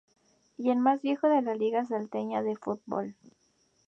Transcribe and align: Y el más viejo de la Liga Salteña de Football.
Y 0.57 0.71
el 0.71 0.79
más 0.79 1.03
viejo 1.03 1.27
de 1.29 1.43
la 1.43 1.53
Liga 1.53 1.85
Salteña 1.85 2.41
de 2.41 2.55
Football. 2.55 3.15